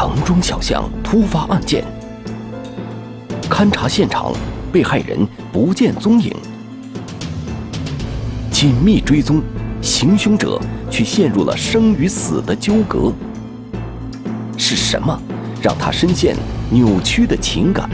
[0.00, 1.82] 城中小巷突发案件，
[3.50, 4.32] 勘查现场，
[4.70, 6.32] 被害人不见踪影。
[8.48, 9.42] 紧密追踪，
[9.82, 13.12] 行凶者却陷入了生与死的纠葛。
[14.56, 15.20] 是什么
[15.60, 16.36] 让他深陷
[16.70, 17.90] 扭曲的情感？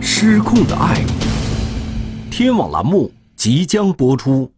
[0.00, 1.02] 失控的爱。
[2.30, 4.52] 天网栏目即将播出。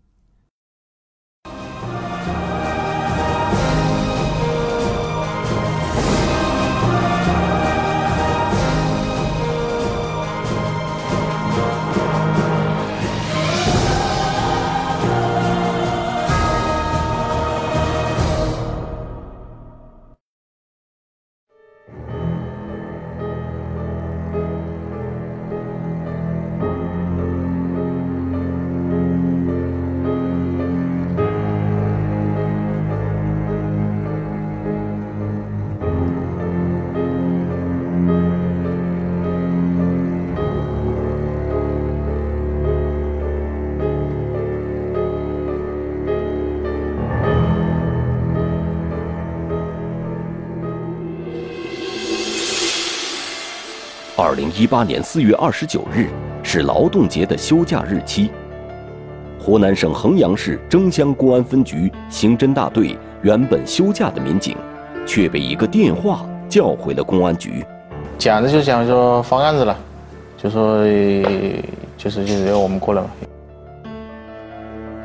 [54.34, 56.08] 二零一八年四月二十九日
[56.42, 58.32] 是劳动节的休假日期。
[59.38, 64.56] 湖南省衡阳市蒸乡公安分局刑侦大队原本休假的民警，
[65.06, 67.64] 却被一个电话叫回了公安局。
[68.18, 69.78] 讲着就讲说放案子了，
[70.36, 70.78] 就说
[71.96, 73.10] 就是就是要我们过来嘛。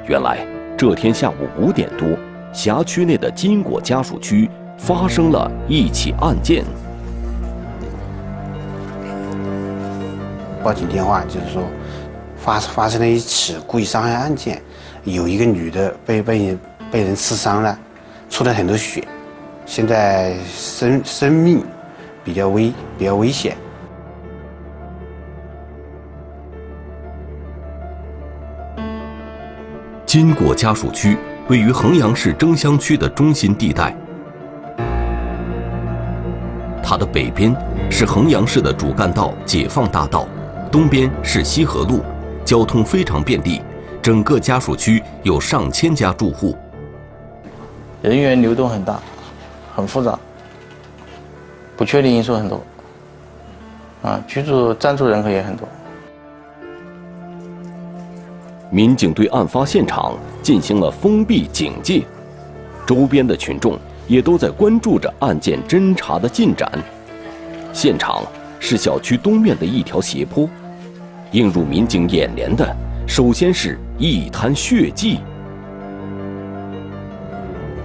[0.08, 0.39] 原来
[0.75, 2.17] 这天下午五点多，
[2.52, 6.66] 辖区内的金果家属区发生了一起案件。
[10.63, 11.63] 报警电话就是说，
[12.35, 14.61] 发发生了一起故意伤害案件，
[15.03, 16.57] 有一个女的被被
[16.91, 17.77] 被人刺伤了，
[18.29, 19.07] 出了很多血，
[19.65, 21.63] 现在生生命
[22.23, 23.55] 比较危比较危险。
[30.05, 31.17] 金果家属区
[31.49, 33.95] 位于衡阳市争乡区的中心地带，
[36.83, 37.55] 它的北边
[37.92, 40.27] 是衡阳市的主干道解放大道。
[40.71, 42.02] 东边是西河路，
[42.45, 43.61] 交通非常便利。
[44.02, 46.55] 整个家属区有上千家住户，
[48.02, 48.97] 人员流动很大，
[49.75, 50.17] 很复杂，
[51.75, 52.61] 不确定因素很多。
[54.02, 55.67] 啊，居住暂住人口也很多。
[58.71, 62.03] 民警对案发现场进行了封闭警戒，
[62.87, 66.71] 周边的群众也都在关注着案件侦查的进展。
[67.73, 68.23] 现场
[68.59, 70.49] 是小区东面的一条斜坡。
[71.32, 72.76] 映入民警眼帘的，
[73.08, 75.20] 首先是一滩血迹。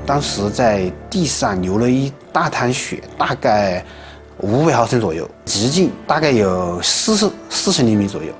[0.06, 3.84] 当时在地上流了一大滩血，大概
[4.38, 8.32] 五百毫升左右，直径大概有四十四十厘米左右。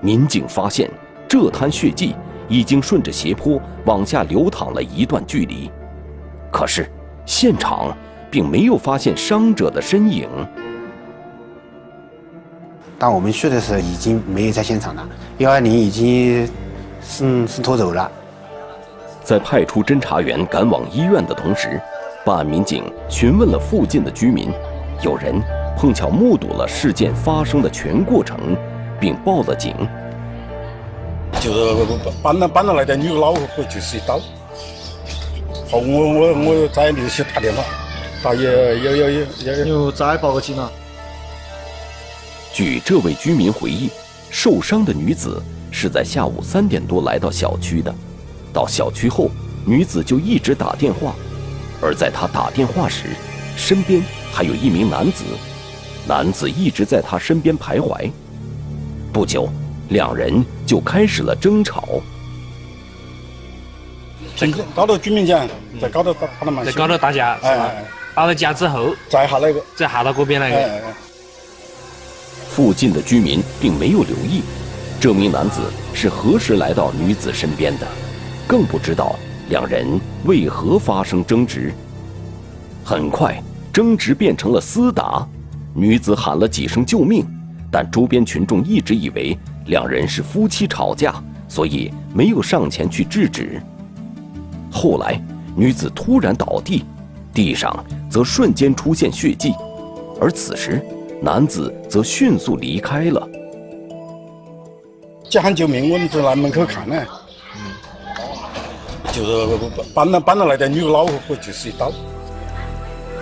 [0.00, 0.90] 民警发现，
[1.28, 2.14] 这滩血迹
[2.48, 5.70] 已经顺着斜坡往下流淌了一段距离，
[6.52, 6.88] 可是
[7.26, 7.96] 现场
[8.30, 10.28] 并没有发现伤者的身影。
[12.98, 15.06] 当我们去的时候，已经没有在现场了。
[15.38, 16.48] 幺二零已经
[17.02, 18.10] 是是拖走了。
[19.22, 21.80] 在派出侦查员赶往医院的同时，
[22.24, 24.50] 办案民警询问了附近的居民，
[25.02, 25.42] 有人
[25.76, 28.38] 碰巧目睹了事件发生的全过程，
[29.00, 29.74] 并报了警。
[31.40, 31.74] 就是
[32.22, 34.18] 搬了搬了来的女老虎就是一刀。
[35.70, 37.64] 好，我我我在联系打电话，
[38.22, 40.70] 打幺幺幺幺幺又再报个警了。
[42.54, 43.90] 据这位居民回忆，
[44.30, 45.42] 受伤的女子
[45.72, 47.92] 是在下午三点多来到小区的。
[48.52, 49.28] 到小区后，
[49.66, 51.16] 女子就一直打电话，
[51.82, 53.08] 而在她打电话时，
[53.56, 54.00] 身边
[54.32, 55.24] 还有一名男子，
[56.06, 58.08] 男子一直在她身边徘徊。
[59.12, 59.48] 不久，
[59.88, 62.00] 两人就开始了争吵。
[64.36, 65.48] 在高头居民讲，
[65.80, 67.70] 在高头打打在高头打架是吧？
[68.14, 71.03] 打了架之后，再下那个，再下到这边那个。
[72.54, 74.40] 附近的居民并没有留意，
[75.00, 75.60] 这名男子
[75.92, 77.88] 是何时来到女子身边的，
[78.46, 79.16] 更不知道
[79.48, 81.72] 两人为何发生争执。
[82.84, 83.42] 很快，
[83.72, 85.26] 争执变成了厮打，
[85.74, 87.26] 女子喊了几声救命，
[87.72, 89.36] 但周边群众一直以为
[89.66, 91.12] 两人是夫妻吵架，
[91.48, 93.60] 所以没有上前去制止。
[94.70, 95.20] 后来，
[95.56, 96.84] 女子突然倒地，
[97.32, 99.52] 地上则瞬间出现血迹，
[100.20, 100.80] 而此时。
[101.24, 103.26] 男子则迅速离开了。
[105.30, 106.94] 叫喊救命，我们就来门口看呢。
[109.10, 109.58] 就是
[109.94, 111.90] 搬了搬了来的女老虎就是一刀。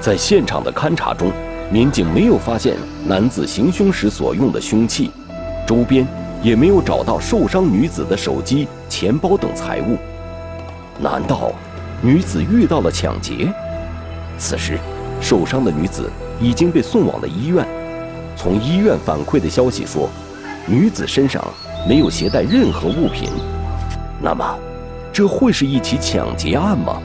[0.00, 1.30] 在现场的勘查中，
[1.70, 2.74] 民警没有发现
[3.06, 5.12] 男子行凶时所用的凶器，
[5.64, 6.04] 周边
[6.42, 9.96] 也没有找到受伤女子的手机、钱包等财物。
[10.98, 11.52] 难道
[12.02, 13.48] 女子遇到了抢劫？
[14.38, 14.76] 此时，
[15.20, 16.10] 受伤的女子
[16.40, 17.64] 已经被送往了医院。
[18.36, 20.08] 从医院反馈的消息说，
[20.66, 21.42] 女子身上
[21.88, 23.28] 没有携带任何物品。
[24.20, 24.58] 那么，
[25.12, 27.00] 这会是一起抢劫案吗？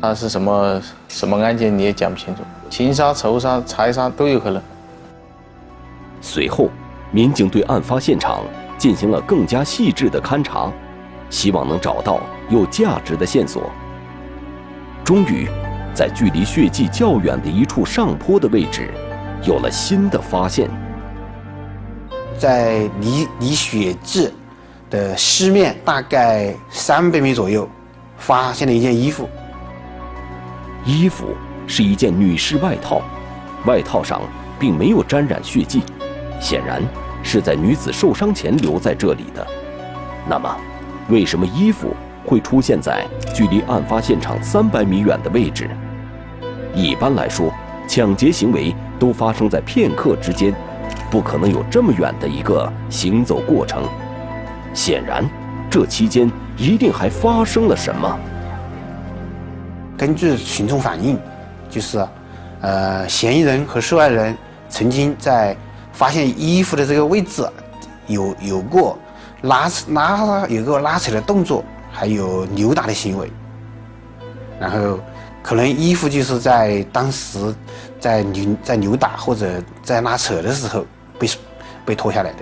[0.00, 4.62] 那是什么什么案件你也讲不清楚，情杀、仇杀、财杀都有可能。
[6.20, 6.68] 随后，
[7.10, 8.42] 民警对案发现场
[8.76, 10.70] 进行了更加细致的勘查，
[11.30, 12.20] 希望能找到
[12.50, 13.70] 有价值的线索。
[15.04, 15.48] 终于，
[15.94, 18.92] 在距离血迹较远的一处上坡的位置，
[19.42, 20.68] 有了新的发现。
[22.38, 24.30] 在离离血迹
[24.90, 27.68] 的西面大概三百米左右，
[28.18, 29.28] 发现了一件衣服。
[30.84, 31.34] 衣服
[31.66, 33.00] 是一件女士外套，
[33.64, 34.20] 外套上
[34.58, 35.82] 并没有沾染血迹，
[36.40, 36.82] 显然
[37.22, 39.46] 是在女子受伤前留在这里的。
[40.28, 40.54] 那么，
[41.08, 41.94] 为什么衣服
[42.24, 45.70] 会出现在距离案发现场三百米远的位置？
[46.74, 47.50] 一般来说，
[47.88, 50.54] 抢劫行为都发生在片刻之间，
[51.10, 53.82] 不可能有这么远的一个行走过程。
[54.74, 55.24] 显然，
[55.70, 58.18] 这期间一定还发生了什么。
[59.96, 61.18] 根据群众反映，
[61.70, 62.06] 就是，
[62.60, 64.36] 呃，嫌疑人和受害人
[64.68, 65.56] 曾经在
[65.92, 67.48] 发现衣服的这个位置
[68.06, 68.98] 有有过
[69.42, 73.30] 拉拉有个拉扯的动作，还有扭打的行为。
[74.60, 74.98] 然后，
[75.46, 77.54] 可能衣服就是在当时
[78.00, 80.84] 在扭在扭打或者在拉扯的时候
[81.20, 81.30] 被
[81.84, 82.38] 被脱下来的。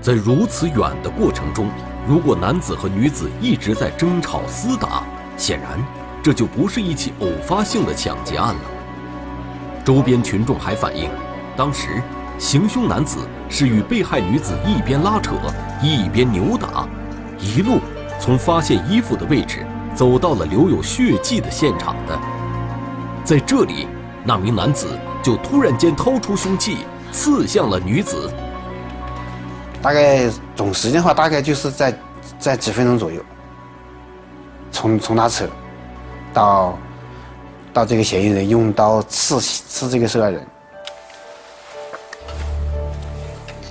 [0.00, 1.68] 在如此远的过程中，
[2.08, 5.02] 如果男子和女子一直在争吵厮打。
[5.36, 5.84] 显然，
[6.22, 8.60] 这就不是一起偶发性的抢劫案了。
[9.84, 11.10] 周边群众还反映，
[11.58, 12.02] 当时
[12.38, 13.18] 行凶男子
[13.50, 15.32] 是与被害女子一边拉扯
[15.82, 16.88] 一边扭打，
[17.38, 17.80] 一路
[18.18, 22.18] 从发现衣服的位置走到了留有血迹的现场的。
[23.24, 23.86] 在这里，
[24.24, 24.88] 那名男子
[25.22, 26.78] 就突然间掏出凶器
[27.12, 28.30] 刺向了女子。
[29.80, 31.94] 大概总时间的话，大概就是在
[32.38, 33.20] 在几分钟左右。
[34.70, 35.46] 从从他扯，
[36.32, 36.78] 到
[37.72, 40.46] 到这个嫌疑人用刀刺刺这个受害人。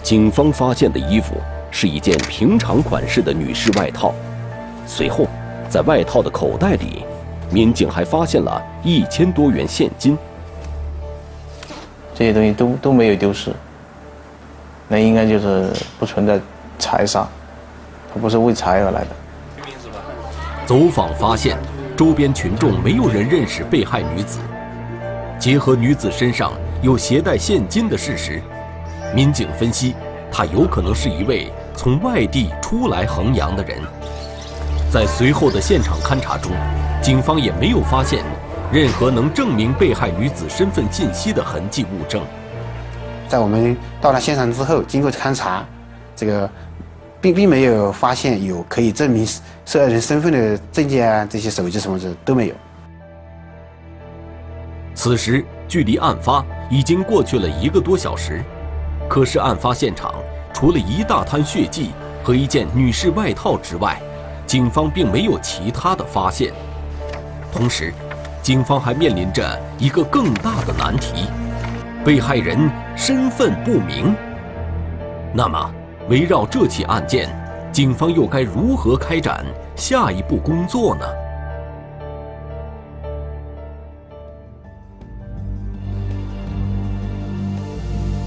[0.03, 1.35] 警方发现的衣服
[1.71, 4.13] 是一件平常款式的女士外套，
[4.85, 5.27] 随后
[5.71, 7.05] 在外套的口袋里，
[7.49, 10.17] 民警还发现了一千多元现金。
[12.13, 13.53] 这些东西都都没有丢失，
[14.89, 16.37] 那应该就是不存在
[16.77, 17.25] 财杀，
[18.13, 19.07] 他不是为财而来的。
[20.65, 21.57] 走访发现，
[21.95, 24.39] 周边群众没有人认识被害女子。
[25.39, 26.51] 结合女子身上
[26.81, 28.41] 有携带现金的事实，
[29.15, 29.95] 民警分析，
[30.29, 33.79] 她有可能是一位从外地出来衡阳的人。
[34.91, 36.51] 在随后的现场勘查中，
[37.01, 38.25] 警方也没有发现
[38.73, 42.21] 任何能证明被害女子身份信息的痕迹物证。
[43.29, 45.65] 在我们到了现场之后，经过勘查，
[46.15, 46.49] 这个。
[47.21, 49.23] 并并没有发现有可以证明
[49.63, 52.55] 受害人身份的证件啊，这些手机什么的都没有。
[54.95, 58.43] 此时距离案发已经过去了一个多小时，
[59.07, 60.15] 可是案发现场
[60.51, 61.91] 除了一大滩血迹
[62.23, 64.01] 和一件女士外套之外，
[64.51, 66.51] 警方并没有其他的发现。
[67.53, 67.93] 同时，
[68.41, 71.27] 警方还面临着一个更大的难题：
[72.03, 74.13] 被害人身份不明。
[75.33, 75.73] 那么？
[76.09, 77.29] 围绕这起案件，
[77.71, 79.45] 警方又该如何开展
[79.77, 81.05] 下一步工作呢？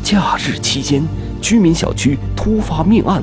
[0.03, 1.07] 假日期间，
[1.43, 3.23] 居民小区突发命案，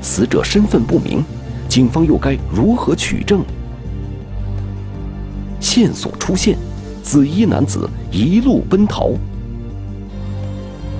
[0.00, 1.24] 死者身份不明，
[1.68, 3.42] 警方又该如何取证？
[5.60, 6.56] 线索出现，
[7.02, 9.12] 紫衣男子一路奔逃，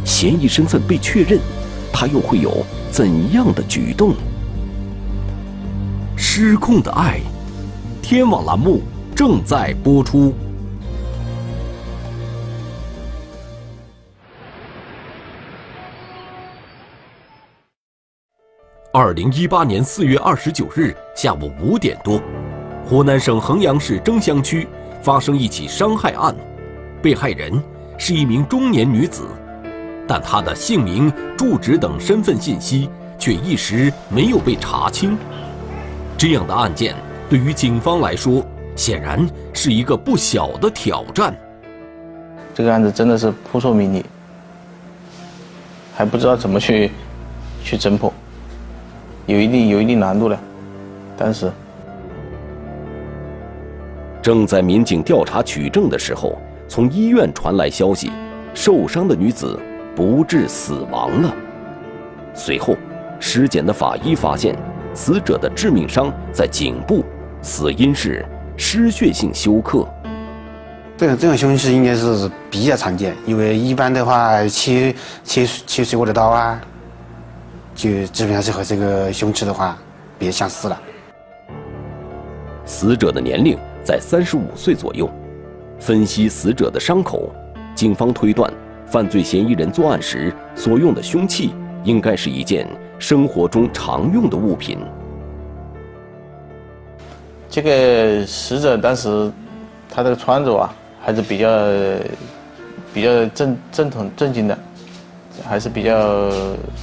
[0.04, 1.38] 嫌疑身份被确认。
[1.92, 4.14] 他又会有怎样的举动？
[6.16, 7.20] 失控的爱，
[8.02, 8.80] 天网栏目
[9.16, 10.32] 正在播出。
[18.90, 22.18] 二零一八年四月二十九日下午五点多，
[22.86, 24.66] 湖南省衡阳市蒸乡区
[25.02, 26.34] 发生一起伤害案，
[27.02, 27.62] 被害人
[27.98, 29.26] 是一名中年女子。
[30.06, 35.18] 但她的姓名、住址等身份信息却一时没有被查清。
[36.16, 36.96] 这样的案件
[37.28, 38.42] 对于警方来说，
[38.74, 41.36] 显然是一个不小的挑战。
[42.54, 44.02] 这个案子真的是扑朔迷离，
[45.94, 46.90] 还不知道怎么去
[47.62, 48.10] 去侦破，
[49.28, 50.36] 有一定有一定难度的。
[51.16, 51.52] 但是，
[54.22, 58.10] 正在民警调查取证的时候，从医院传来消息，
[58.54, 59.60] 受伤的女子
[59.94, 61.34] 不治死亡了。
[62.32, 62.74] 随后，
[63.20, 64.56] 尸检的法医发现，
[64.94, 67.04] 死者的致命伤在颈部，
[67.42, 68.24] 死因是
[68.56, 69.86] 失血性休克。
[70.96, 76.60] 这种这种凶器应该是比较常见，因为一般的话切切切水果的刀啊，
[77.78, 79.78] 就基本上是和这个凶器的话
[80.18, 80.82] 比较相似了。
[82.64, 85.08] 死者的年龄在三十五岁左右，
[85.78, 87.32] 分析死者的伤口，
[87.76, 88.52] 警方推断，
[88.84, 91.54] 犯罪嫌疑人作案时所用的凶器
[91.84, 92.68] 应该是一件
[92.98, 94.80] 生活中常用的物品。
[97.48, 99.30] 这个死者当时
[99.88, 100.74] 他这个穿着啊。
[101.00, 101.48] 还是比较
[102.92, 104.58] 比较正正统正经的，
[105.42, 106.28] 还是比较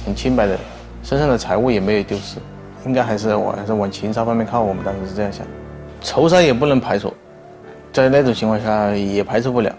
[0.04, 0.58] 很清白的，
[1.06, 2.38] 身上的财物也没有丢失，
[2.84, 4.60] 应该还是往还是往情杀方面靠。
[4.60, 5.46] 我们当时是这样想，
[6.00, 7.14] 仇杀也不能排除，
[7.92, 9.72] 在那种情况下也排除不了。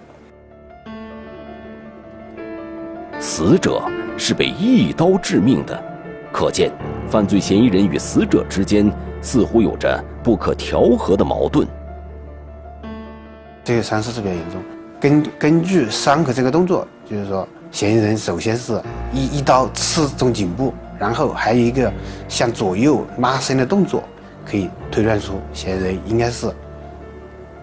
[3.19, 3.83] 死者
[4.17, 5.77] 是被一刀致命的，
[6.31, 6.71] 可见
[7.09, 8.89] 犯罪嫌疑人与死者之间
[9.21, 11.67] 似乎有着不可调和的矛盾。
[13.65, 14.61] 这个伤势是比较严重。
[14.97, 18.81] 根根据伤口这个动作，就是说，嫌疑人首先是
[19.11, 21.91] 一一刀刺中颈部，然后还有一个
[22.27, 24.03] 向左右拉伸的动作，
[24.45, 26.51] 可以推断出嫌疑人应该是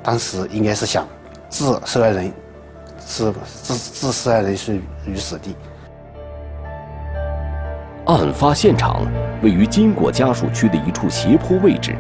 [0.03, 1.07] 当时应该是想
[1.49, 2.33] 置受害人
[3.07, 5.57] 置置置受害人于于死地。
[8.07, 9.07] 案发现场
[9.43, 11.97] 位于金果家属区的一处斜坡位置，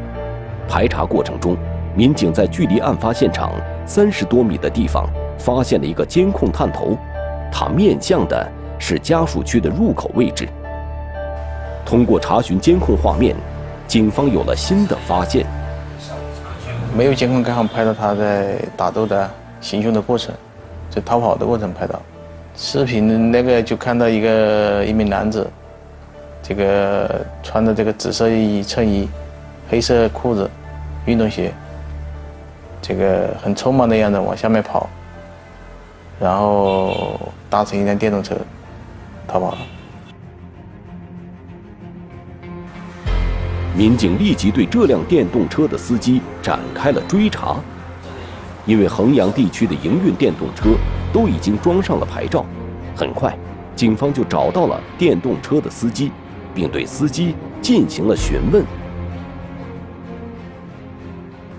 [0.68, 1.56] 排查过程中，
[1.96, 3.52] 民警在距离案发现场。
[3.86, 5.06] 三十多米的地方，
[5.38, 6.96] 发现了一个监控探头，
[7.52, 10.48] 它面向的是家属区的入口位置。
[11.84, 13.36] 通过查询监控画面，
[13.86, 15.46] 警方有了新的发现。
[16.96, 19.28] 没有监控刚好拍到他在打斗的
[19.60, 20.34] 行凶的过程，
[20.90, 22.00] 在逃跑的过程拍到。
[22.56, 25.50] 视频那个就看到一个一名男子，
[26.40, 29.08] 这个穿着这个紫色衣衬衣，
[29.68, 30.48] 黑色裤子，
[31.04, 31.52] 运动鞋。
[32.80, 34.88] 这个很匆忙的样子往下面跑，
[36.20, 37.18] 然后
[37.50, 38.36] 搭乘一辆电动车
[39.26, 39.58] 逃跑了。
[43.76, 47.56] 民警立即对这辆电动车的司机展开了追查，
[48.66, 50.70] 因为衡阳地区的营运电动车
[51.12, 52.46] 都已经装上了牌照，
[52.94, 53.36] 很快，
[53.74, 56.12] 警方就找到了电动车的司机，
[56.54, 58.64] 并对司机进行了询问。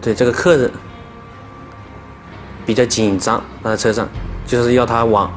[0.02, 0.72] 对这个客人。
[2.68, 4.10] 比较紧张，他在车上
[4.44, 5.32] 就是要他往，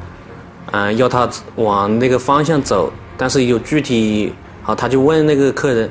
[0.71, 4.33] 嗯，要他往那个方向走，但是有具体，
[4.63, 5.91] 好，他就问那个客人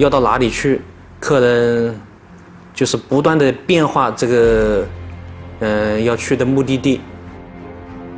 [0.00, 0.80] 要到哪里去，
[1.20, 2.00] 客人
[2.72, 4.86] 就是不断的变化这个，
[5.58, 7.02] 嗯，要去的目的地。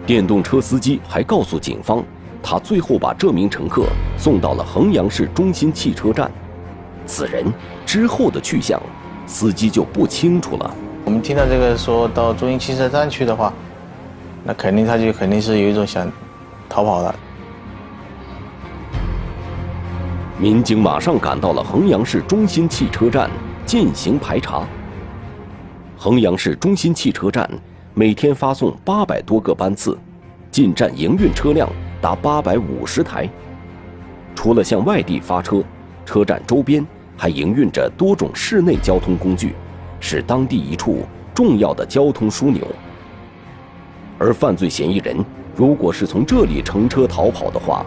[0.07, 2.05] 电动车司机还告诉警方，
[2.41, 3.87] 他最后把这名乘客
[4.17, 6.31] 送到了衡阳市中心汽车站，
[7.05, 7.53] 此人
[7.85, 8.81] 之后的去向，
[9.27, 10.73] 司机就不清楚了。
[11.05, 13.53] 我们听到这个说到中心汽车站去的话，
[14.45, 16.09] 那肯定他就肯定是有一种想
[16.69, 17.12] 逃跑的。
[20.43, 23.31] 民警马上赶到了衡阳市中心汽车站
[23.65, 24.67] 进行排查。
[25.97, 27.49] 衡阳市中心汽车站
[27.95, 29.97] 每天发送八百多个班次，
[30.51, 31.71] 进站营运车辆
[32.01, 33.31] 达八百五十台。
[34.35, 35.63] 除了向外地发车，
[36.05, 36.85] 车站周边
[37.17, 39.55] 还营运着多种市内交通工具。
[40.01, 42.67] 是当地一处重要的交通枢纽，
[44.19, 45.17] 而犯罪嫌疑人
[45.55, 47.87] 如果是从这里乘车逃跑的话，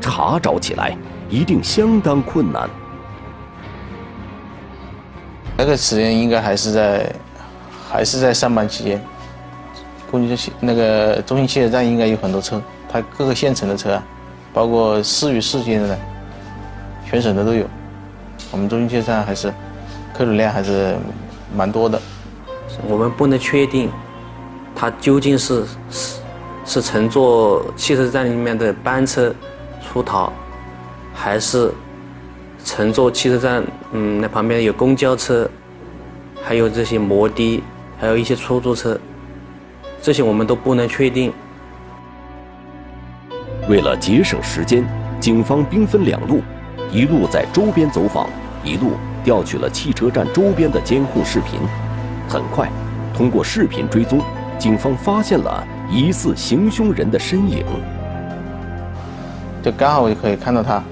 [0.00, 0.98] 查找起来
[1.32, 2.68] 一定相当困难。
[5.56, 7.12] 那个时间应该还是在，
[7.88, 9.02] 还是在上班期间。
[10.10, 14.04] 估计那个中心汽车站应该有很多车，它各个县城的车啊，
[14.52, 15.98] 包括市与市间的，
[17.06, 17.64] 全省的都有。
[18.50, 19.52] 我们中心汽车站还是
[20.14, 20.94] 客流量还是。
[21.54, 22.00] 蛮多的，
[22.88, 23.90] 我们不能确定，
[24.74, 26.20] 他究竟是是
[26.64, 29.34] 是乘坐汽车站里面的班车
[29.82, 30.32] 出逃，
[31.22, 31.72] 还是
[32.64, 33.62] 乘坐汽车站
[33.92, 35.48] 嗯那旁边有公交车，
[36.42, 37.62] 还有这些摩的，
[37.96, 38.98] 还有一些出租车，
[40.02, 41.32] 这些我们都不能确定。
[43.68, 44.84] 为了节省时间，
[45.20, 46.42] 警方兵分两路，
[46.90, 48.28] 一路在周边走访，
[48.64, 51.60] 一路调取了汽车站周边的监控视频。
[52.28, 52.68] 很快，
[53.14, 54.20] 通过视频追踪，
[54.58, 57.64] 警方发现了疑似行凶人的身影。
[59.62, 60.82] 就刚好我就可以看到他，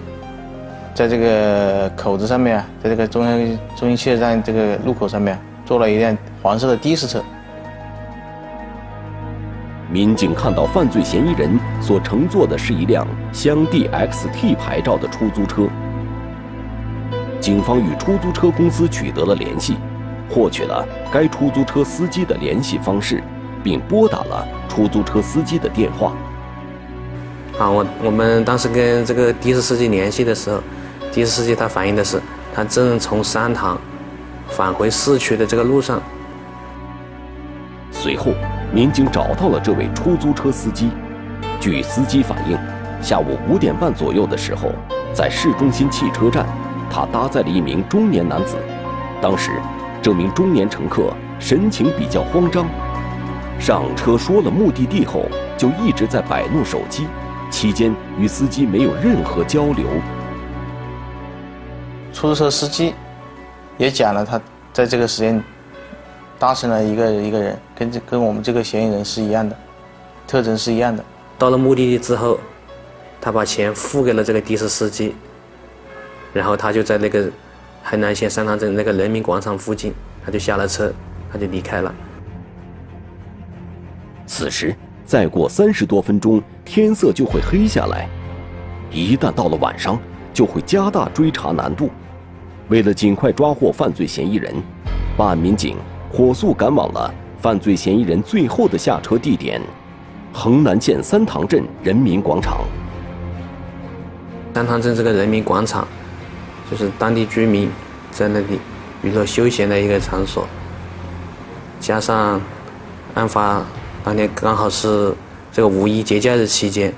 [0.94, 3.38] 在这个口子上面，在这个中央
[3.76, 7.22] 中心汽车站这个路口上面，坐了一辆黄色的的士车。
[9.90, 15.68] 民警看到犯罪嫌疑人所乘坐的是一辆湘 D X T 牌照的出租车，
[17.40, 19.76] 警方与出租车公司取得了联系，
[20.28, 23.22] 获取了该出租车司机的联系方式，
[23.64, 26.12] 并拨打了出租车司机的电话。
[27.60, 30.62] 啊，我我们当时跟这个的士司机联系的时候，
[31.12, 32.18] 的士司机他反映的是，
[32.54, 33.78] 他正从三塘
[34.48, 36.00] 返回市区的这个路上。
[37.92, 38.32] 随后，
[38.72, 40.88] 民警找到了这位出租车司机。
[41.60, 42.58] 据司机反映，
[43.02, 44.72] 下午五点半左右的时候，
[45.12, 46.46] 在市中心汽车站，
[46.90, 48.56] 他搭载了一名中年男子。
[49.20, 49.50] 当时，
[50.00, 52.64] 这名中年乘客神情比较慌张，
[53.58, 55.26] 上车说了目的地后，
[55.58, 57.06] 就一直在摆弄手机。
[57.50, 59.86] 期间与司机没有任何交流。
[62.12, 62.94] 出租车司机
[63.76, 64.40] 也讲了，他
[64.72, 65.42] 在这个时间
[66.38, 69.56] 搭乘了一个一个人，跟这跟我们这个嫌疑人是一样的，
[70.26, 71.04] 特征是一样的。
[71.38, 72.38] 到了目的地之后，
[73.20, 75.14] 他把钱付给了这个的士司机，
[76.32, 77.30] 然后他就在那个
[77.82, 80.92] 衡南县三塘镇那个人民广场附近，他就下了车，
[81.32, 81.94] 他就离开了。
[84.26, 84.74] 此时。
[85.10, 88.08] 再过三十多分钟，天色就会黑下来。
[88.92, 89.98] 一旦到了晚上，
[90.32, 91.90] 就会加大追查难度。
[92.68, 94.54] 为了尽快抓获犯罪嫌疑人，
[95.16, 95.76] 办案民警
[96.12, 99.60] 火速赶往了犯罪嫌疑人最后的下车地点——
[100.32, 102.60] 衡南县三塘镇人民广场。
[104.54, 105.88] 三塘镇这个人民广场，
[106.70, 107.68] 就是当地居民
[108.12, 108.60] 在那里
[109.02, 110.46] 娱乐休闲的一个场所。
[111.80, 112.40] 加上
[113.14, 113.66] 案发。
[114.02, 115.14] 当天刚好是
[115.52, 116.92] 这个五一节假日期间，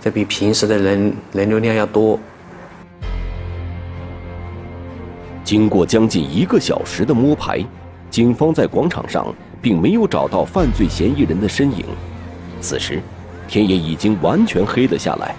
[0.00, 2.18] 这比平时的人人流量要多。
[5.42, 7.64] 经过将近一个小时的摸排，
[8.10, 11.84] 警方在广场上并没有找到犯罪嫌疑人的身影。
[12.60, 13.00] 此时，
[13.48, 15.34] 天也已经完全黑了下来，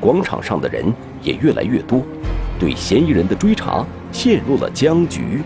[0.00, 0.84] 广场上的人
[1.20, 2.00] 也越来越多，
[2.60, 5.42] 对嫌疑人的追查陷入了僵局。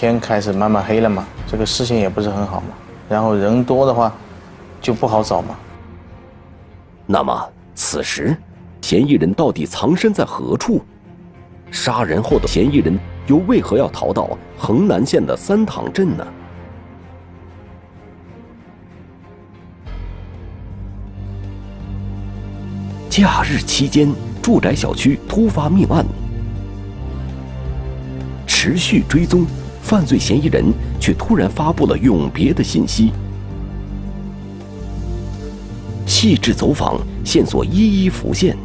[0.00, 2.68] 天开始慢慢黑了嘛，这个视线也不是很好嘛，
[3.06, 4.10] 然后人多的话
[4.80, 5.54] 就不好找嘛。
[7.04, 8.34] 那么此时，
[8.80, 10.80] 嫌疑人到底藏身在何处？
[11.70, 16.26] 杀人后的嫌疑人又为何要逃到衡南县的三塘镇呢？
[23.10, 24.10] 假日期间，
[24.40, 26.06] 住宅小区突发命案，
[28.46, 29.44] 持续追踪。
[29.82, 30.64] 犯罪嫌疑人
[31.00, 33.12] 却突然发布了永别的信息。
[36.06, 38.56] 细致走访，线索一一浮现。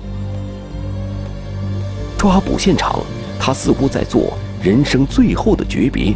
[2.17, 2.99] 抓捕现场，
[3.39, 6.13] 他似乎在做人生最后的诀别。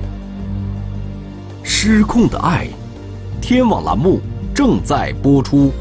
[1.63, 2.67] 失控的爱，
[3.39, 4.19] 天网栏目
[4.53, 5.71] 正在播出。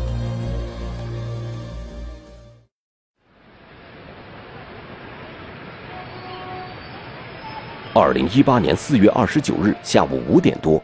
[8.01, 10.81] 二零一八年四月二十九日下午五点多，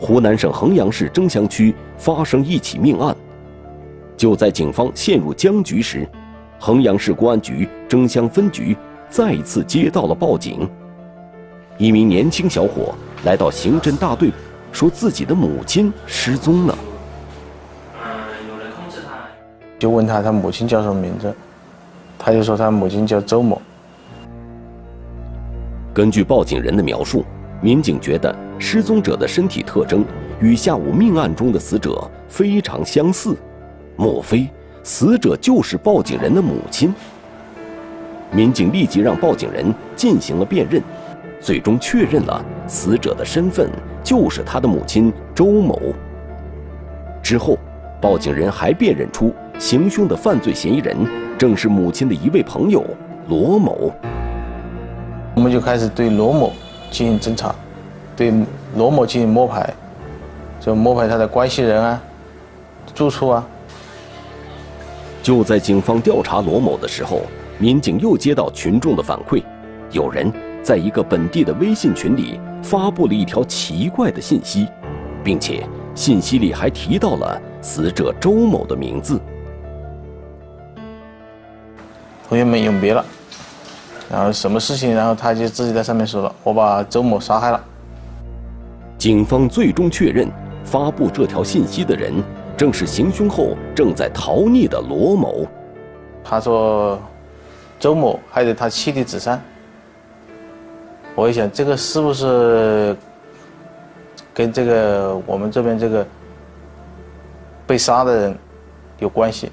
[0.00, 3.16] 湖南省衡阳市蒸祥区发生一起命案。
[4.16, 6.08] 就在警方陷入僵局时，
[6.58, 8.76] 衡阳市公安局蒸祥分局
[9.08, 10.68] 再次接到了报警。
[11.78, 12.92] 一名年轻小伙
[13.24, 14.32] 来到刑侦大队，
[14.72, 16.76] 说自己的母亲失踪了。
[18.50, 19.12] 有人控制他，
[19.78, 21.32] 就问他他母亲叫什么名字，
[22.18, 23.62] 他就说他母亲叫周某。
[25.96, 27.24] 根据报警人的描述，
[27.62, 30.04] 民警觉得失踪者的身体特征
[30.42, 33.34] 与下午命案中的死者非常相似，
[33.96, 34.46] 莫非
[34.82, 36.94] 死者就是报警人的母亲？
[38.30, 40.82] 民警立即让报警人进行了辨认，
[41.40, 43.70] 最终确认了死者的身份
[44.04, 45.80] 就是他的母亲周某。
[47.22, 47.58] 之后，
[48.02, 50.94] 报警人还辨认出行凶的犯罪嫌疑人
[51.38, 52.84] 正是母亲的一位朋友
[53.28, 53.90] 罗某。
[55.36, 56.50] 我们就开始对罗某
[56.90, 57.54] 进行侦查，
[58.16, 58.32] 对
[58.74, 59.70] 罗某进行摸排，
[60.58, 62.02] 就摸排他的关系人啊、
[62.94, 63.46] 住处啊。
[65.22, 67.20] 就在警方调查罗某的时候，
[67.58, 69.42] 民警又接到群众的反馈，
[69.90, 74.66] 有人在一个本地的微信群里发布了一条奇怪的信息，
[75.22, 75.62] 并且
[75.94, 79.20] 信息里还提到了死者周某的名字。
[82.26, 83.04] 同学们永别了。
[84.10, 87.60] 然后什么事情，然后他就自己在上面说了，我把周某杀害了。
[88.96, 90.28] 警方最终确认，
[90.64, 92.14] 发布这条信息的人
[92.56, 95.46] 正是行凶后正在逃匿的罗某。
[96.24, 96.98] 他说，
[97.78, 99.42] 周某害得他妻离子散。
[101.14, 102.96] 我一想，这个是不是
[104.32, 106.06] 跟这个我们这边这个
[107.66, 108.38] 被杀的人
[108.98, 109.50] 有关系？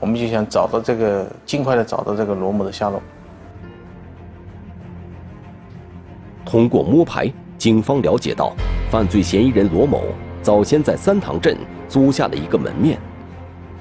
[0.00, 3.00] 我们就想找到这个，尽快的找到这个罗某的下落。
[6.52, 8.52] 通过摸排，警方了解到，
[8.90, 10.04] 犯罪嫌疑人罗某
[10.42, 11.56] 早先在三塘镇
[11.88, 12.98] 租下了一个门面。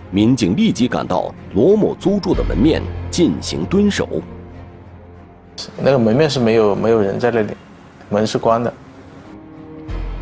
[0.09, 4.07] 民警立即赶到罗某租住的门面进行蹲守。
[5.83, 7.51] 那个门面是没有没有人在那里，
[8.09, 8.73] 门是关的。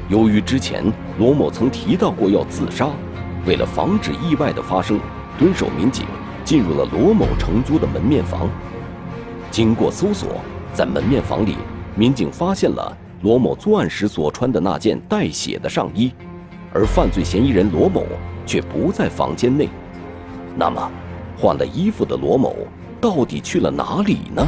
[0.08, 0.84] 由于之前
[1.20, 2.90] 罗某曾提到过要自杀，
[3.46, 5.00] 为了防止意外的发生，
[5.38, 6.04] 蹲守民警
[6.44, 8.50] 进入了罗某承租的门面房。
[9.52, 10.30] 经过搜索，
[10.74, 11.56] 在门面房里。
[12.00, 16.14] 民警发现了罗某作案时所穿的那件带血的上衣，
[16.74, 18.06] 而犯罪嫌疑人罗某
[18.46, 19.68] 却不在房间内。
[20.56, 20.90] 那么，
[21.38, 22.56] 换了衣服的罗某
[23.02, 24.48] 到底去了哪里呢？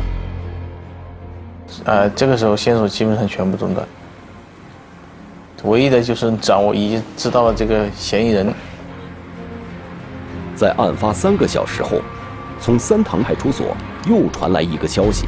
[1.83, 3.85] 呃，这个时候线索基本上全部中断，
[5.65, 8.47] 唯一的就是掌握已经知道了这个嫌疑人。
[10.55, 11.99] 在案发三个小时后，
[12.61, 13.75] 从三塘派出所
[14.07, 15.25] 又传来一个消息，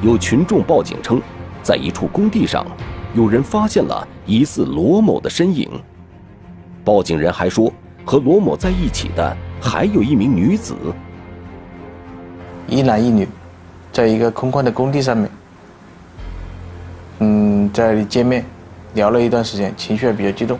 [0.00, 1.20] 有群众报警称。
[1.62, 2.66] 在一处工地上，
[3.14, 5.68] 有人发现了疑似罗某的身影。
[6.84, 7.72] 报警人还说，
[8.04, 10.74] 和罗某在一起的还有一名女子，
[12.66, 13.28] 一男一女，
[13.92, 15.30] 在一个空旷的工地上面，
[17.18, 18.44] 嗯，在那里见面，
[18.94, 20.58] 聊了一段时间，情绪还比较激动。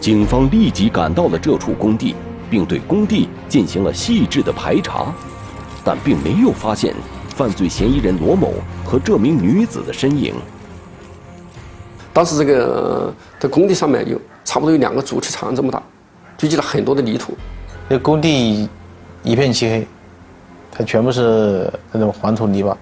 [0.00, 2.14] 警方立即赶到了这处工地，
[2.48, 5.12] 并对工地进行了细致的排查，
[5.84, 6.94] 但并没有发现。
[7.38, 8.52] 犯罪嫌疑人罗某
[8.84, 10.34] 和这名女子的身影。
[12.12, 15.80] 当时这个在工地上面有差不多有两个足球场这么大，
[16.36, 17.38] 堆积了很多的泥土。
[17.88, 18.68] 那工地
[19.22, 19.86] 一片漆黑，
[20.72, 22.76] 它全部是那种黄土泥巴。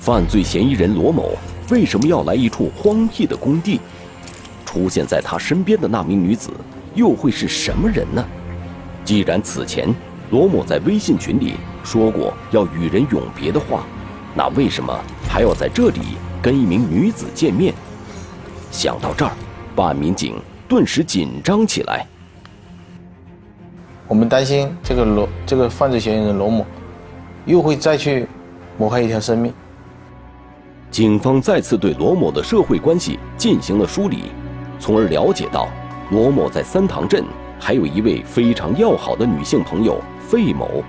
[0.00, 1.36] 犯罪嫌疑人罗某
[1.70, 3.82] 为什么要来一处荒僻的工地？
[4.64, 6.48] 出现在他身边的那名女子
[6.94, 8.24] 又会是什么人呢？
[9.04, 9.94] 既然此前
[10.30, 11.56] 罗某在微信群里。
[11.86, 13.84] 说过要与人永别的话，
[14.34, 14.92] 那为什么
[15.28, 16.00] 还要在这里
[16.42, 17.72] 跟一名女子见面？
[18.72, 19.30] 想到这儿，
[19.76, 20.34] 办案民警
[20.66, 22.04] 顿时紧张起来。
[24.08, 26.66] 我们担心这个罗这个犯罪嫌疑人罗某
[27.44, 28.26] 又会再去
[28.76, 29.54] 谋害一条生命。
[30.90, 34.24] 警方再次对罗某的社会关系进行了梳理，
[34.80, 35.68] 从而了解到
[36.10, 37.24] 罗某在三塘镇
[37.60, 40.82] 还有一位非常要好的女性朋友费某。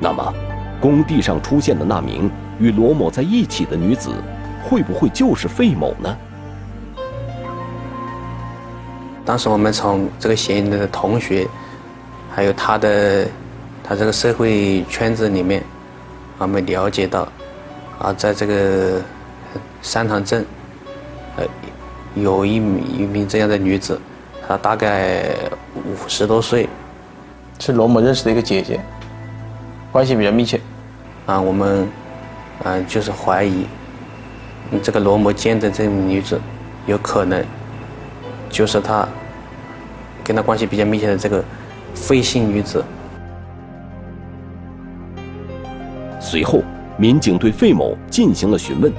[0.00, 0.34] 那么，
[0.80, 4.10] 工地上出现的那名与罗某在一起的女子，
[4.62, 6.16] 会不会就是费某呢？
[9.24, 11.46] 当时我们从这个嫌疑人的同学，
[12.30, 13.26] 还有他的
[13.82, 15.62] 他这个社会圈子里面，
[16.38, 17.28] 我们了解到，
[17.98, 19.02] 啊，在这个
[19.82, 20.46] 三塘镇，
[21.36, 21.44] 呃，
[22.14, 24.00] 有一名一名这样的女子，
[24.46, 25.24] 她大概
[25.74, 26.68] 五十多岁，
[27.58, 28.80] 是罗某认识的一个姐姐。
[29.90, 30.60] 关系比较密切，
[31.24, 31.88] 啊，我们，
[32.62, 33.64] 啊，就是怀疑，
[34.82, 36.38] 这个罗某见的这名女子，
[36.86, 37.42] 有可能，
[38.50, 39.08] 就是他，
[40.22, 41.42] 跟他关系比较密切的这个
[41.94, 42.84] 费姓女子。
[46.20, 46.62] 随后，
[46.98, 48.92] 民警对费某进行了询问，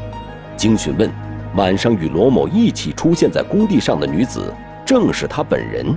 [0.58, 1.08] 经询问，
[1.56, 4.52] 晚上与罗某一起出现在工地上的女子，
[4.84, 5.96] 正是他本人。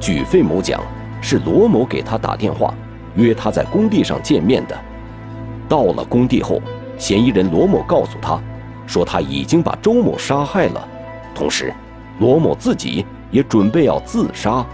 [0.00, 0.80] 据费某讲，
[1.20, 2.72] 是罗某给他打电话。
[3.16, 4.78] 约他在工地上见面的，
[5.68, 6.60] 到了工地后，
[6.96, 8.40] 嫌疑人罗某告诉他，
[8.86, 10.88] 说他已经把周某杀害了，
[11.34, 11.72] 同时，
[12.18, 14.64] 罗某自己也准备要自杀。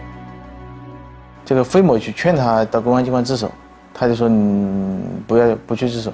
[1.44, 3.50] 这个费某去劝他到公安机关自首，
[3.94, 6.12] 他就说：“你不要不去自首。”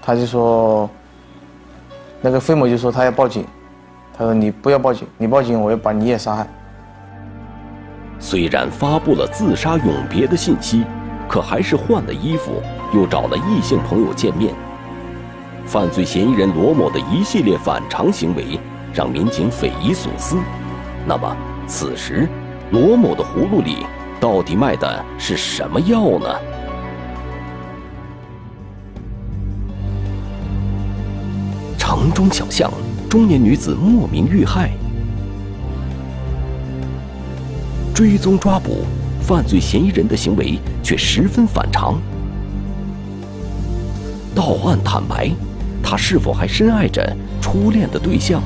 [0.00, 0.88] 他就说
[2.22, 3.44] ：“那个费某就说他要报警，
[4.16, 6.48] 他说你不要报警，你报警我要把你也杀害。”
[8.20, 10.84] 虽然发布了自杀永别的信息，
[11.28, 12.62] 可还是换了衣服，
[12.94, 14.52] 又找了异性朋友见面。
[15.64, 18.58] 犯罪嫌疑人罗某的一系列反常行为，
[18.92, 20.36] 让民警匪夷所思。
[21.06, 22.28] 那么，此时
[22.70, 23.86] 罗某的葫芦里
[24.18, 26.26] 到底卖的是什么药呢？
[31.78, 32.70] 城中小巷，
[33.08, 34.70] 中年女子莫名遇害。
[37.98, 38.84] 追踪抓捕
[39.20, 42.00] 犯罪嫌疑人的行为却十分反常。
[44.36, 45.28] 到案坦白，
[45.82, 47.04] 他是否还深爱着
[47.40, 48.40] 初恋的对象？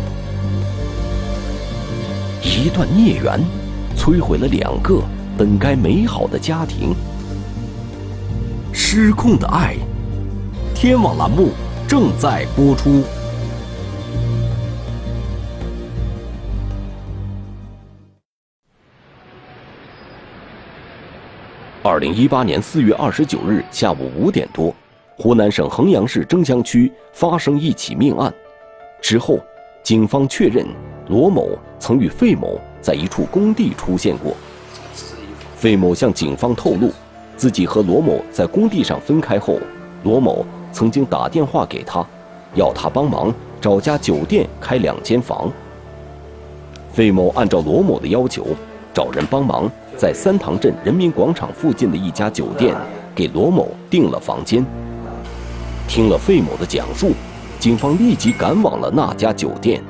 [2.42, 3.38] 一段孽缘，
[3.94, 5.02] 摧毁了两个
[5.36, 6.94] 本该美好的家庭。
[8.72, 9.76] 失控的爱，
[10.74, 11.50] 天网栏目
[11.86, 13.04] 正在播出。
[21.92, 24.74] 二零一八年四月二十九日下午五点多，
[25.14, 28.32] 湖南省衡阳市蒸乡区发生一起命案。
[29.02, 29.38] 之后，
[29.82, 30.66] 警方确认。
[31.08, 34.34] 罗某曾与费某在一处工地出现过。
[35.54, 36.90] 费某向警方透露，
[37.36, 39.58] 自己和罗某在工地上分开后，
[40.02, 42.02] 罗某曾经打电话给他，
[42.54, 45.52] 要他帮忙找家酒店开两间房。
[46.90, 48.46] 费某按照罗某的要求，
[48.94, 52.76] 找人帮忙在三塘镇人民广场附近的一家酒店
[53.14, 54.64] 给罗某订了房间。
[55.88, 57.12] 听了费某的讲述，
[57.60, 59.82] 警方立即赶往了那家酒店。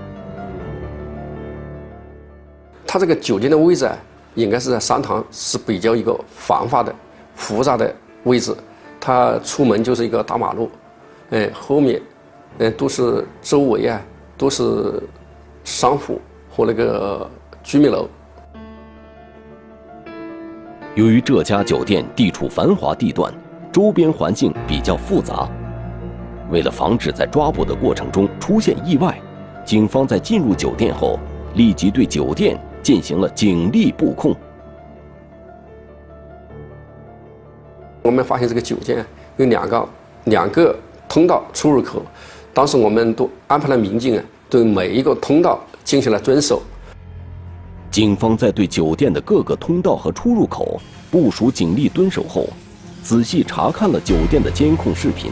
[2.87, 3.97] 他这个酒店的位置啊，
[4.35, 6.95] 应该是在三塘，是比较一个繁华的、
[7.35, 8.55] 复杂的位置。
[9.01, 10.71] 他出门就是一个大马路，
[11.31, 12.01] 哎，后面，
[12.59, 14.01] 嗯，都是周围啊，
[14.37, 15.03] 都是
[15.65, 17.31] 商户和那个
[17.63, 18.09] 居民楼。
[20.95, 23.33] 由于这家酒店地处繁华地段，
[23.73, 25.49] 周边环境比较复杂，
[26.51, 29.19] 为了防止在抓捕的过程中出现意外，
[29.65, 31.19] 警方在进入酒店后，
[31.55, 32.59] 立即对酒店。
[32.83, 34.35] 进行了警力布控。
[38.03, 39.89] 我们发现这个酒店有两个
[40.25, 40.77] 两个
[41.09, 42.03] 通道出入口，
[42.53, 46.61] 当时我们都安排了民警啊，对每一个通道进行了蹲守。
[47.93, 52.49] 警方在对酒店的各个通道和出入口部署警力蹲守后，
[53.03, 55.31] 仔细查看了酒店的监控视频。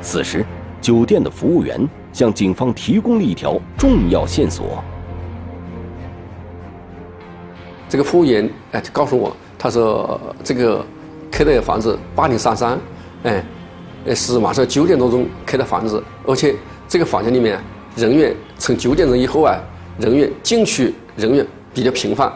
[0.00, 0.46] 此时，
[0.80, 1.86] 酒店的服务员。
[2.16, 4.82] 向警方提供了一条重要线索。
[7.90, 10.82] 这个服务员哎，就告诉我，他说这个
[11.30, 12.78] 开的房子八零三三，
[13.24, 13.44] 哎，
[14.14, 16.56] 是晚上九点多钟开的房子，而且
[16.88, 17.60] 这个房间里面
[17.96, 19.60] 人员从九点钟以后啊，
[19.98, 22.30] 人员进去人员比较频繁。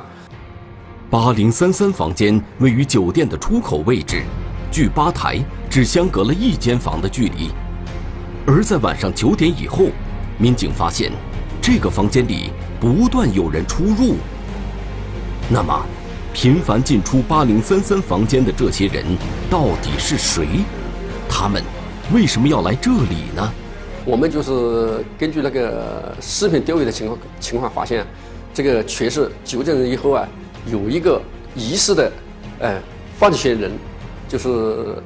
[1.11, 4.23] 八零三三房间位于酒店的出口位置，
[4.71, 7.51] 距吧台只相隔了一间房的距离。
[8.47, 9.87] 而在晚上九点以后，
[10.39, 11.13] 民警发现
[11.61, 14.17] 这个房间里不断有人出入。
[15.51, 15.85] 那么，
[16.33, 19.05] 频繁进出八零三三房间的这些人
[19.51, 20.47] 到底是谁？
[21.29, 21.63] 他们
[22.15, 23.53] 为什么要来这里呢？
[24.05, 28.07] 我们就是根据那个视频调阅的情况情况发现，
[28.53, 30.29] 这个确实纠正以后啊，
[30.71, 31.21] 有一个
[31.55, 32.13] 疑似的，
[32.59, 32.81] 呃，
[33.19, 33.71] 犯罪嫌疑人，
[34.29, 34.97] 就是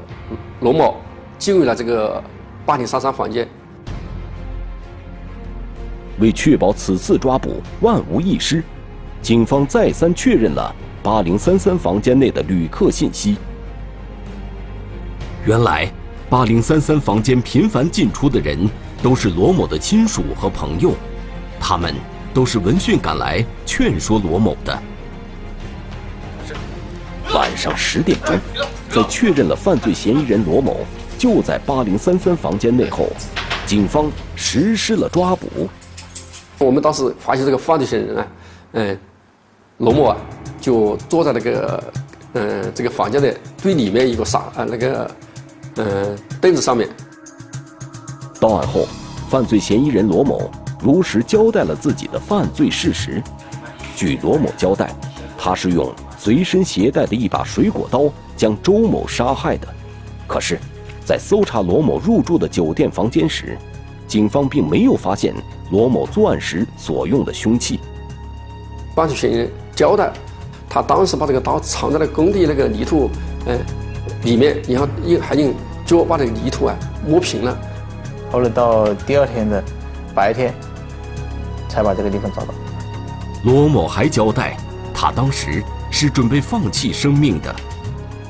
[0.61, 0.97] 罗某
[1.39, 2.23] 进入了这个。
[2.67, 3.47] 八零三三房间。
[6.19, 8.65] 为确保此次抓捕万无一失，
[9.21, 13.37] 警方再三确认了八零三三房间内的旅客信息。
[15.45, 15.93] 原来，
[16.31, 18.59] 八零三三房间频繁进出的人
[19.05, 20.95] 都是罗某的亲属和朋友，
[21.61, 21.95] 他们
[22.33, 24.83] 都是闻讯赶来劝说罗某的。
[27.35, 28.35] 晚上十点钟，
[28.89, 30.87] 在确认了犯罪嫌疑人罗某。
[31.19, 33.11] 就在八零三三房间内后，
[33.67, 35.69] 警方实施了抓捕。
[36.57, 38.27] 我们当时发现这个犯罪嫌疑人啊，
[38.73, 38.99] 嗯，
[39.77, 40.17] 罗某啊，
[40.63, 41.93] 就坐在那个
[42.33, 45.11] 嗯这个房间的最里面一个沙啊那个
[45.77, 46.89] 嗯凳子上面。
[48.45, 48.87] 到案后，
[49.31, 53.23] 犯罪嫌疑人罗某如实交代了自己的犯罪事实。
[53.97, 54.95] 据罗某交代，
[55.39, 58.03] 他是用随身携带的一把水果刀
[58.37, 59.67] 将周某杀害的。
[60.27, 60.59] 可是。
[61.07, 63.59] 在搜查罗某入住的酒店房间时，
[64.09, 65.35] 警方并没有发现
[65.71, 67.79] 罗某作案时所用的凶器。
[68.95, 70.11] 犯罪嫌疑人交代，
[70.67, 73.11] 他当时把这个刀藏在了工地那个泥土，
[73.45, 73.61] 嗯，
[74.23, 75.53] 里面，然后用还用
[75.85, 76.75] 脚把这个泥土啊
[77.07, 77.55] 摸平了。
[78.35, 79.63] 后来到第二天的
[80.13, 80.53] 白天，
[81.69, 82.53] 才把这个地方找到。
[83.45, 84.57] 罗某还交代，
[84.93, 87.55] 他当时是准备放弃生命的。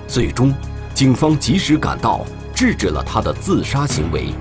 [0.07, 0.53] 最终，
[0.93, 2.21] 警方及时赶到。
[2.55, 4.33] 制止了他的自杀行为。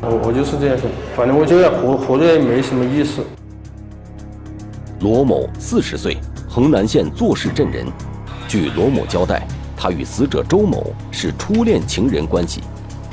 [0.00, 3.22] 我我就是这样想，反正我觉得活活着也没什么意思。
[4.98, 6.16] 罗某四十岁，
[6.48, 7.86] 衡南县坐市镇人。
[8.48, 9.46] 据罗某交代，
[9.76, 12.60] 他与死者周某是初恋情人关系。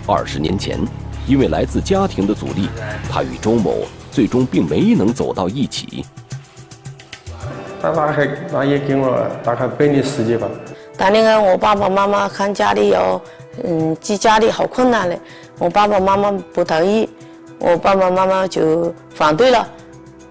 [0.08, 0.80] 二十年前，
[1.28, 2.70] 因为来自家庭的阻力，
[3.10, 3.80] 他与周某
[4.12, 6.06] 最终并没能走到一起。
[7.82, 10.48] 他那还那也给我大概半年时间吧。
[10.98, 13.22] 当年我爸爸妈妈看家里要，
[13.64, 15.20] 嗯，寄家里好困难的，
[15.60, 17.10] 我爸爸妈妈不同意，
[17.60, 19.68] 我爸爸妈妈就反对了，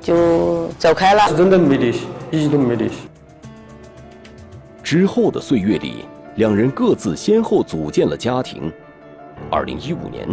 [0.00, 1.32] 就走开了。
[1.36, 2.96] 真的没联系，一直都没联系。
[4.82, 6.04] 之后的岁月里，
[6.36, 8.72] 两人各自先后组建了家庭。
[9.50, 10.26] 二零一五年，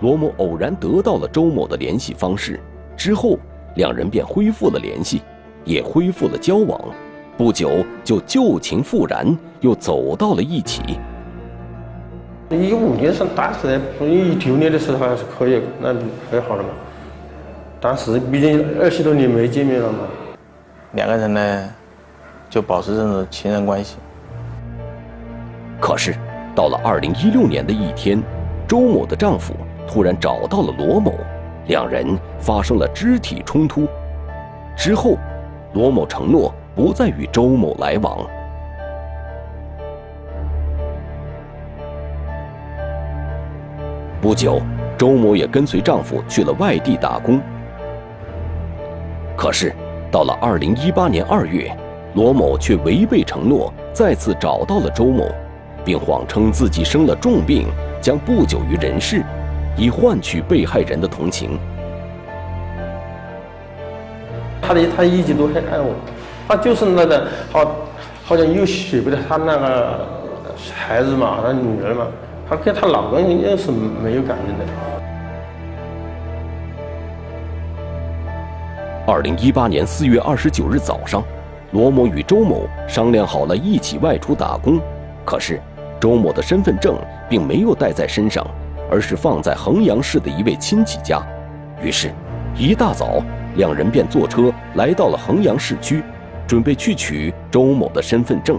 [0.00, 2.60] 罗某偶然得到了周某的联系方式，
[2.96, 3.38] 之后
[3.74, 5.22] 两人便恢复了联系，
[5.64, 6.80] 也恢复了交往。
[7.36, 10.98] 不久就旧情复燃，又走到了一起。
[12.50, 15.94] 一五年上大学，一九年的时候还是可以，那
[16.30, 16.70] 很好了嘛。
[17.80, 19.98] 当时毕竟二十多年没见面了嘛，
[20.92, 21.70] 两个人呢
[22.50, 23.96] 就保持这种情人关系。
[25.80, 26.16] 可是
[26.56, 28.20] 到了二零一六年的一天，
[28.66, 29.54] 周某的丈夫
[29.88, 31.14] 突然找到了罗某，
[31.66, 32.06] 两人
[32.38, 33.88] 发生了肢体冲突。
[34.76, 35.16] 之后，
[35.72, 36.54] 罗某承诺。
[36.78, 38.24] 不再与周某来往。
[44.20, 44.62] 不久，
[44.96, 47.40] 周某也跟随丈夫去了外地打工。
[49.36, 49.74] 可是，
[50.08, 51.68] 到了二零一八年二月，
[52.14, 55.28] 罗某却违背承诺，再次找到了周某，
[55.84, 57.66] 并谎称自己生了重病，
[58.00, 59.24] 将不久于人世，
[59.78, 61.58] 以换取被害人的同情。
[64.60, 65.94] 他的他一直都很爱我。
[66.48, 67.76] 他就是那个好，
[68.24, 70.06] 好像又舍不得他那个
[70.74, 72.06] 孩子嘛，他女儿嘛，
[72.48, 74.64] 他跟他老公应该是没有感情的。
[79.06, 81.22] 二零一八年四月二十九日早上，
[81.72, 84.80] 罗某与周某商量好了一起外出打工，
[85.24, 85.60] 可是
[86.00, 86.96] 周某的身份证
[87.28, 88.46] 并没有带在身上，
[88.90, 91.20] 而是放在衡阳市的一位亲戚家。
[91.82, 92.10] 于是，
[92.56, 93.22] 一大早，
[93.56, 96.02] 两人便坐车来到了衡阳市区。
[96.46, 98.58] 准备去取周某的身份证。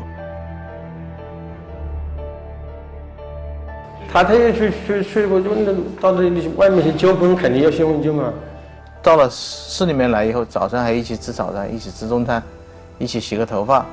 [4.13, 8.31] 他他也去去去，我就那到那里外面去交工，肯定要身份证嘛。
[9.01, 12.43] 到了市里面来以后，早上还一起吃早餐，一起吃中餐，
[12.99, 13.83] 一起洗个头发。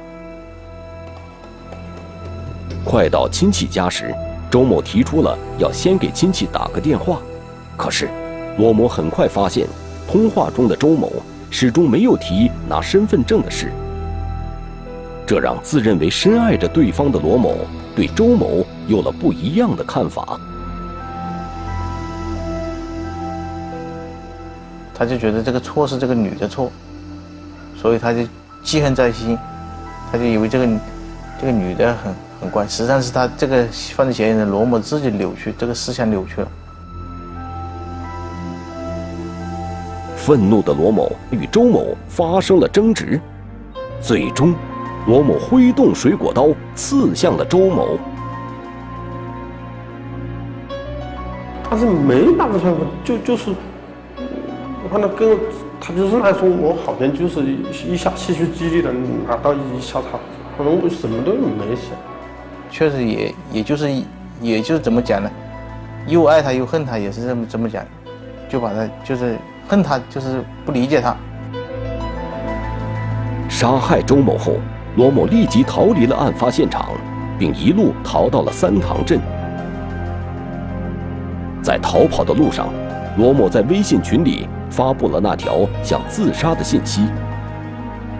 [2.84, 4.14] 快到亲戚家时，
[4.50, 7.20] 周某提出了要先给亲戚打个电话，
[7.76, 8.08] 可是
[8.58, 9.66] 罗某很快发现，
[10.08, 11.12] 通话中的周某
[11.50, 13.72] 始终没有提拿身份证的事。
[15.26, 17.56] 这让自认为深爱着对方的罗某
[17.96, 20.38] 对周某有了不一样的看法。
[24.94, 26.70] 他就觉得这个错是这个女的错，
[27.76, 28.20] 所以他就
[28.62, 29.36] 记恨在心，
[30.10, 30.66] 他就以为这个
[31.40, 36.48] 这个女的很很怪，实际上是他这个犯罪嫌疑人罗某自己扭曲，这个思想扭曲了。
[40.16, 43.20] 愤怒的罗某与周某发生了争执，
[44.00, 44.54] 最终。
[45.06, 47.96] 罗某挥动水果刀刺向了周某，
[51.62, 53.52] 他是没打过枪，就就是，
[54.82, 55.38] 我看他跟
[55.80, 57.40] 他就是来说，我好像就是
[57.88, 58.92] 一下气血激励的
[59.28, 60.18] 拿刀一下他，
[60.58, 61.92] 可能我什么都没想，
[62.76, 63.90] 确实也也就是
[64.38, 65.30] 也就是怎么讲呢，
[66.06, 67.82] 又爱他又恨他，也是这么这么讲，
[68.50, 71.16] 就把他就是恨他，就是不理解他，
[73.48, 74.56] 杀害周某后。
[74.96, 76.90] 罗某立即逃离了案发现场，
[77.38, 79.18] 并一路逃到了三塘镇。
[81.62, 82.68] 在逃跑的路上，
[83.16, 87.06] 罗某在微信群里发布了那条想自杀的信息。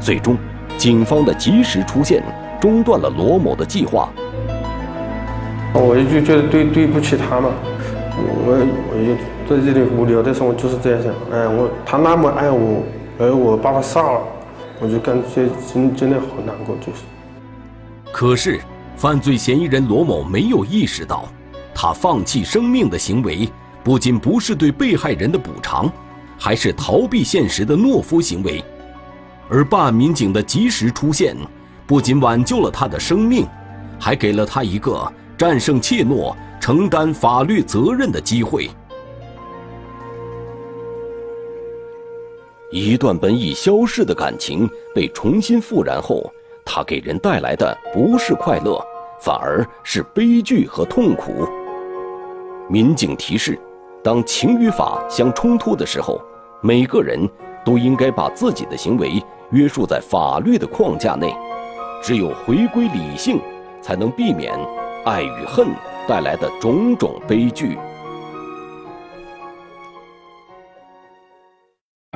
[0.01, 0.35] 最终，
[0.79, 2.23] 警方的及时出现
[2.59, 4.09] 中断了罗某的计划。
[5.75, 7.51] 我就觉得对对不起他嘛，
[8.17, 9.15] 我我也
[9.49, 12.83] 在这里无聊的时候，我就是这样想，哎，我他那么爱我，
[13.19, 14.21] 而我把他杀了。
[14.79, 17.03] 我就感觉真真的好难过，就是。
[18.13, 18.61] 可是，
[18.95, 21.25] 犯罪嫌疑人罗某没有意识到，
[21.75, 23.49] 他放弃生命的行为，
[23.83, 25.91] 不仅不是对被害人的补偿，
[26.39, 28.63] 还是逃避现实的懦夫行为。
[29.49, 31.35] 而办案民警的及时出现，
[31.87, 33.47] 不仅挽救了他的生命，
[33.99, 38.69] 还给了他一个战胜怯懦、承担法律责任的机会。
[42.71, 46.31] 一段本已消逝的感情被重新复燃后，
[46.65, 48.83] 它给人带来的不是快乐，
[49.21, 51.47] 反而是悲剧和痛苦。
[52.69, 53.59] 民警提示：
[54.03, 56.21] 当情与法相冲突的时候，
[56.61, 57.29] 每个人
[57.65, 61.33] 都应该把自己的行为约束在法律的框架内。
[62.03, 63.41] 只有回归理性，
[63.81, 64.53] 才能避免
[65.07, 65.69] 爱与恨
[66.09, 67.79] 带来的种种悲剧。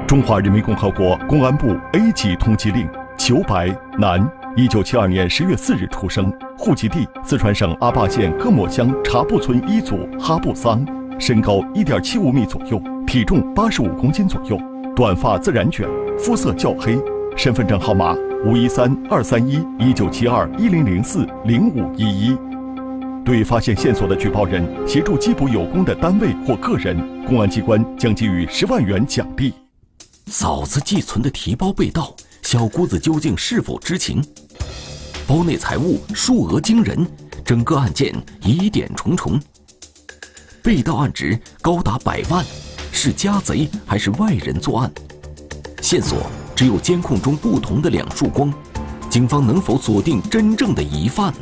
[0.09, 2.89] 中华人民共和国公安部 A 级通缉令。
[3.17, 10.85] 裘白，男，一九七二年十月四日出生，户籍地四川省阿坝县各莫乡茶布村一组哈布桑，
[11.17, 14.59] 身高一点七五米左右，体重八十五公斤左右，
[14.97, 15.89] 短发自然卷，
[16.19, 16.99] 肤色较黑，
[17.37, 22.37] 身份证号码五一三二三一一九七二一零零四零五一一。
[23.25, 29.53] 对发现线索的举报人协助缉捕有功的单位或个人，公安机关将给予十万元奖励。
[30.27, 34.25] 嫂子寄存的提包被盗，小姑子究竟是否知情？
[35.27, 37.07] 包内财物数额惊人，
[37.45, 39.41] 整个案件疑点重重。
[40.63, 42.45] 被盗案值高达百万，
[42.91, 44.91] 是家贼还是外人作案？
[45.83, 48.53] 线索只有监控中不同的两束光，
[49.09, 51.33] 警方能否锁定真正的疑犯？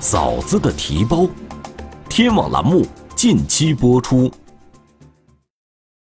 [0.00, 1.28] 嫂子的提包，
[2.08, 4.32] 天网栏目近期播出。